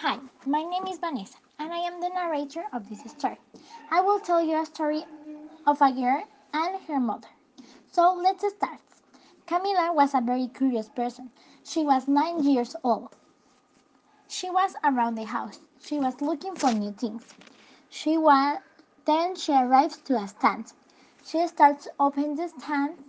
[0.00, 3.38] Hi, my name is Vanessa, and I am the narrator of this story.
[3.90, 5.06] I will tell you a story
[5.66, 6.22] of a girl
[6.52, 7.28] and her mother.
[7.92, 8.80] So let's start.
[9.46, 11.30] Camila was a very curious person.
[11.64, 13.16] She was nine years old.
[14.28, 15.60] She was around the house.
[15.80, 17.24] She was looking for new things.
[17.88, 18.58] She was
[19.06, 20.74] then she arrives to a stand.
[21.24, 23.02] She starts opening the stand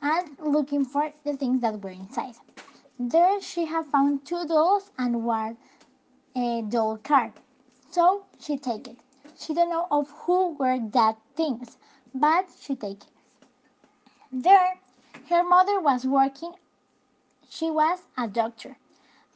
[0.00, 2.36] and looking for the things that were inside.
[3.00, 5.56] There she had found two dolls and one
[6.34, 7.32] a doll card.
[7.90, 8.96] So she take it.
[9.38, 11.78] She don't know of who were that things,
[12.14, 13.08] but she take it.
[14.32, 14.78] There,
[15.28, 16.52] her mother was working.
[17.48, 18.76] She was a doctor,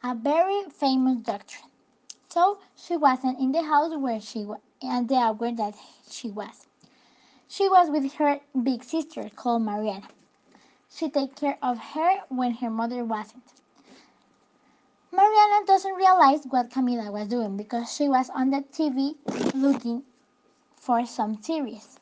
[0.02, 1.59] a very famous doctor.
[2.29, 5.74] So she wasn't in the house where she was at the hour that
[6.09, 6.66] she was.
[7.49, 10.09] She was with her big sister called Mariana.
[10.91, 13.45] She take care of her when her mother wasn't.
[15.14, 19.14] Mariana doesn't realize what Camila was doing because she was on the TV
[19.54, 20.02] looking
[20.76, 22.01] for some series.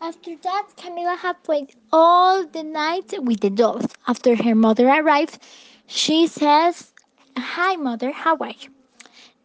[0.00, 3.86] After that, Camila had played all the night with the dolls.
[4.06, 5.38] After her mother arrived,
[5.86, 6.92] she says,
[7.36, 8.70] Hi, mother, how are you?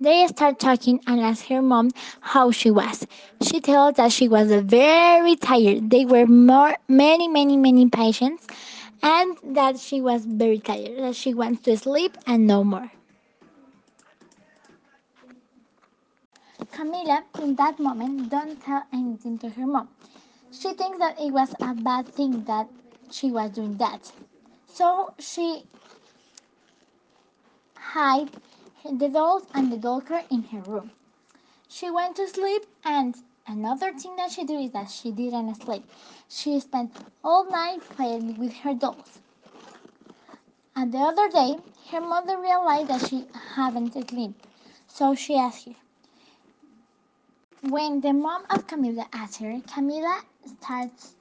[0.01, 3.07] They start talking and ask her mom how she was.
[3.41, 5.89] She tells that she was very tired.
[5.89, 8.47] They were more, many, many, many patients,
[9.01, 10.97] and that she was very tired.
[10.97, 12.91] That she wants to sleep and no more.
[16.73, 19.89] Camila, in that moment, don't tell anything to her mom.
[20.51, 22.67] She thinks that it was a bad thing that
[23.11, 24.11] she was doing that.
[24.67, 25.63] So she
[27.93, 30.91] hid the dolls and the doll car in her room.
[31.67, 33.15] She went to sleep and
[33.47, 35.83] another thing that she did is that she didn't sleep.
[36.27, 39.19] She spent all night playing with her dolls.
[40.75, 41.57] And the other day,
[41.91, 44.45] her mother realized that she hadn't slept.
[44.87, 45.75] So she asked her,
[47.61, 51.15] when the mom of Camila asked her, Camila starts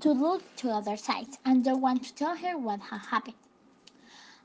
[0.00, 3.36] to look to other sides and don't want to tell her what had happened.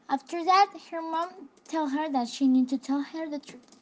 [0.10, 1.30] After that, her mom
[1.68, 3.78] tells her that she needs to tell her the truth.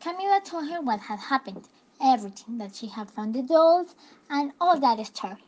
[0.00, 1.68] Camila told her what had happened,
[2.00, 3.94] everything that she had found the dolls
[4.30, 5.44] and all that story.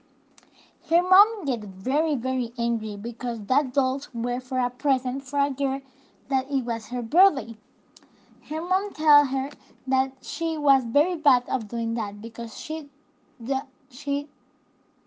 [0.91, 5.51] Her mom get very very angry because that dolls were for a present for a
[5.51, 5.81] girl
[6.29, 7.57] that it was her birthday.
[8.49, 9.51] Her mom tell her
[9.87, 12.89] that she was very bad of doing that because she
[13.41, 14.29] the she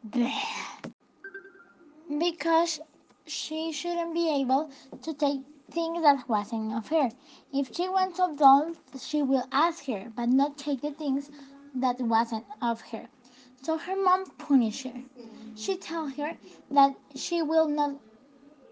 [2.19, 2.79] because
[3.25, 4.69] she shouldn't be able
[5.01, 5.41] to take
[5.73, 7.09] things that wasn't of her.
[7.51, 11.31] If she wants of dolls, she will ask her, but not take the things
[11.75, 13.07] that wasn't of her.
[13.63, 15.01] So her mom punish her.
[15.55, 16.37] She tell her
[16.71, 17.95] that she will not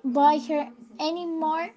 [0.04, 0.70] buy her
[1.00, 1.70] any more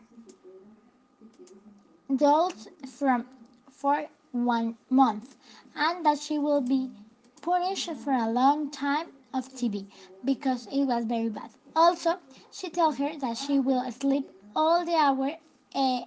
[2.15, 2.69] dolls
[2.99, 3.27] from
[3.71, 5.37] for one month
[5.75, 6.91] and that she will be
[7.41, 9.87] punished for a long time of TV
[10.25, 11.51] because it was very bad.
[11.77, 12.19] Also,
[12.53, 15.37] she tells her that she will sleep all the hour,
[15.75, 16.05] uh,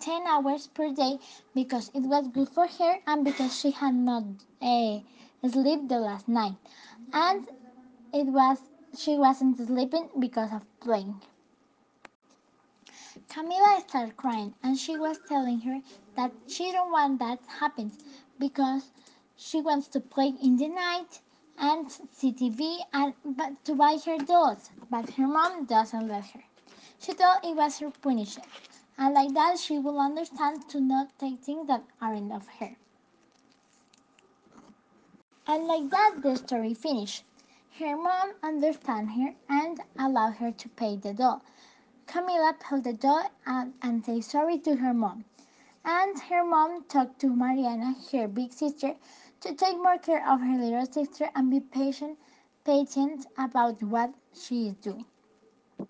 [0.00, 1.18] 10 hours per day
[1.54, 4.24] because it was good for her and because she had not
[4.60, 5.00] uh,
[5.48, 6.54] slept the last night.
[7.12, 7.48] And
[8.12, 8.58] it was
[8.96, 11.20] she wasn't sleeping because of playing.
[13.28, 15.80] Camila started crying and she was telling her
[16.16, 17.98] that she don't want that happens
[18.38, 18.90] because
[19.36, 21.20] she wants to play in the night
[21.58, 26.42] and see TV and but to buy her dolls, but her mom doesn't let her.
[26.98, 28.48] She thought it was her punishment,
[28.98, 32.76] and like that she will understand to not take things that aren't of her.
[35.46, 37.24] And like that the story finished.
[37.78, 41.42] Her mom understand her and allowed her to pay the doll.
[42.06, 45.24] Camila paid the doll and, and say sorry to her mom.
[45.84, 48.96] And her mom talked to Mariana, her big sister,
[49.40, 52.18] to take more care of her little sister and be patient,
[52.64, 55.04] patient about what she is doing.